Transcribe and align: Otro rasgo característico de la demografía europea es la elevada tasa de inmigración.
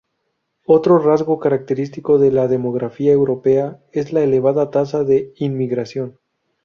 Otro 0.65 0.97
rasgo 0.97 1.37
característico 1.37 2.17
de 2.17 2.31
la 2.31 2.47
demografía 2.47 3.11
europea 3.11 3.83
es 3.91 4.11
la 4.13 4.21
elevada 4.23 4.71
tasa 4.71 5.03
de 5.03 5.31
inmigración. 5.37 6.17